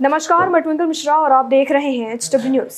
[0.00, 2.74] नमस्कार, मैं ट्विंकल मिश्रा और आप देख रहे हैं H W news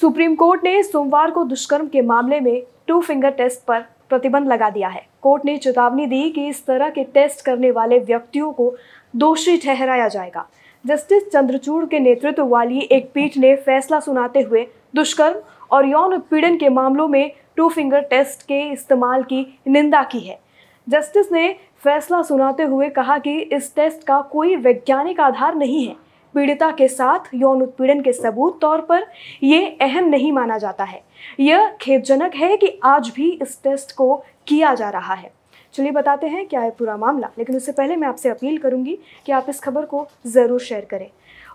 [0.00, 4.70] Supreme Court ने सोमवार को दुष्कर्म के मामले में टू फिंगर टेस्ट पर प्रतिबंध लगा
[4.70, 8.72] दिया है। कोर्ट ने चेतावनी दी कि इस तरह के टेस्ट करने वाले व्यक्तियों को
[9.16, 10.46] दोषी ठहराया जाएगा।
[10.84, 16.56] जस्टिस चंद्रचूड़ के नेतृत्व वाली एक पीठ ने फैसला सुनाते हुए दुष्कर्म और यौन उत्पीड़न
[16.56, 20.38] के मामलों में टू फिंगर टेस्ट के इस्तेमाल की निंदा की है।
[20.86, 21.48] जस्टिस ने
[21.84, 26.05] फैसला सुनाते हुए कहा कि इस टेस्ट का कोई वैज्ञानिक आधार नहीं है।
[26.36, 29.06] पीड़िता के साथ, यौन उत्पीड़न के सबूत तौर पर
[29.42, 31.00] यह अहम नहीं माना जाता है।
[31.40, 34.14] यह खेदजनक है कि आज भी इस टेस्ट को
[34.48, 35.30] किया जा रहा है।
[35.74, 39.32] चलिए बताते हैं क्या है पूरा मामला, लेकिन उससे पहले मैं आपसे अपील करूँगी कि
[39.32, 41.08] आप इस खबर को ज़रूर शेयर करें।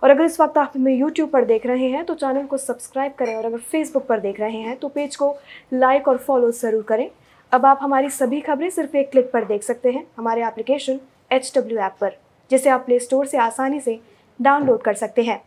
[0.04, 3.14] और अगर इस वक्त आप हमें यूट्यूब पर देख रहे हैं तो चैनल को सब्सक्राइब
[3.20, 5.36] करें और अगर फेसबुक पर देख रहे हैं तो पेज को
[5.74, 7.10] लाइक और फॉलो ज़रूर करें।
[7.52, 11.00] अब आप हमारी सभी खबरें सिर्फ़ एक क्लिक पर देख सकते हैं, हमारे एप्लीकेशन
[11.32, 12.18] एच डब्ल्यू ऐप पर,
[12.52, 14.00] जिसे आप प्ले स्टोर से आसानी से
[14.42, 15.42] डाउनलोड कर सकते हैं।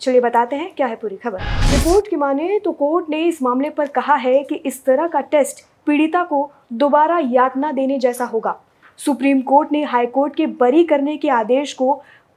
[0.00, 1.40] चलिए बताते हैं, क्या है पूरी खबर?
[1.40, 5.20] रिपोर्ट की माने तो कोर्ट ने इस मामले पर कहा है कि इस तरह का
[5.20, 8.56] टेस्ट पीड़िता को दोबारा यातना देने जैसा होगा।
[8.98, 11.92] सुप्रीम कोर्ट ने हाई कोर्ट के बरी करने के आदेश को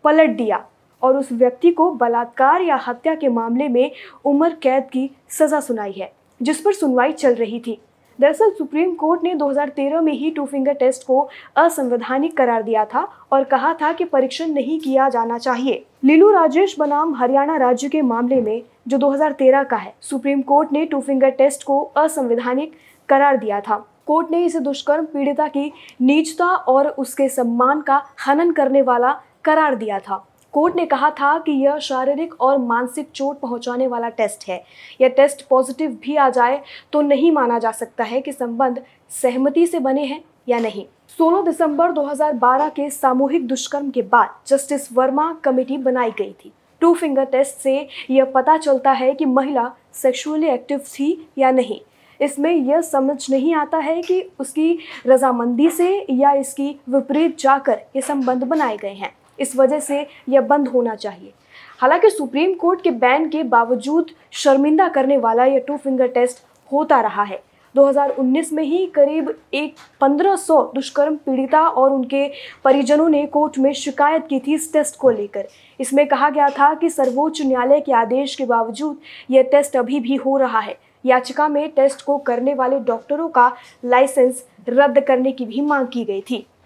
[0.05, 0.63] पलट दिया
[1.01, 3.91] और उस व्यक्ति को बलात्कार या हत्या के मामले में
[4.25, 7.79] उम्र कैद की सजा सुनाई है, जिस पर सुनवाई चल रही थी।
[8.19, 13.07] दरअसल सुप्रीम कोर्ट ने 2013 में ही टू फिंगर टेस्ट को असंवैधानिक करार दिया था
[13.31, 18.01] और कहा था कि परीक्षण नहीं किया जाना चाहिए। लीलू राजेश बनाम हरियाणा राज्य के
[18.01, 22.73] मामले में, जो 2013 का है, सुप्रीम कोर्ट ने टू फिंगर टेस्ट को असंवैधानिक
[23.09, 28.51] करार दिया था। कोर्ट ने इसे दुष्कर्म, पीड़िता की नीचता और उसके सम्मान का हनन
[28.51, 33.39] करने वाला करार दिया था। कोर्ट ने कहा था कि यह शारीरिक और मानसिक चोट
[33.39, 34.63] पहुँचाने वाला टेस्ट है।
[35.01, 36.61] यह टेस्ट पॉजिटिव भी आ जाए
[36.93, 38.81] तो नहीं माना जा सकता है कि संबंध
[39.21, 44.91] सहमति से बने हैं या नहीं। 16 दिसंबर 2012 के सामूहिक दुष्कर्म के बाद जस्टिस
[44.93, 47.75] वर्मा कमेटी बनाई गई थी। टू फिंगर टेस्ट से
[48.09, 51.79] यह पता चलता है कि महिला सेक्सुअली एक्टिव थी या नहीं।
[52.19, 54.77] इसमें यह समझ नहीं आता है कि उसकी
[55.07, 60.41] रजामंदी से या इसकी विपरीत जाकर ये संबंध बनाए गए हैं। इस वजह से यह
[60.41, 61.33] बंद होना चाहिए।
[61.79, 67.01] हालाँकि सुप्रीम कोर्ट के बैन के बावजूद शर्मिंदा करने वाला यह टू फिंगर टेस्ट होता
[67.01, 67.43] रहा है।
[67.75, 72.31] 2019 में ही करीब एक 1500 दुष्कर्म पीड़िता और उनके
[72.63, 75.47] परिजनों ने कोर्ट में शिकायत की थी इस टेस्ट को लेकर।
[75.79, 78.97] इसमें कहा गया था कि सर्वोच्च न्यायालय के आदेश के बावजूद
[79.31, 83.55] यह टेस्ट अभी भी हो रहा है। याचिका में टेस्ट को करने वाले डॉक्टरों का
[83.85, 86.47] लाइसेंस रद्द करने की भी मांग की गई थी।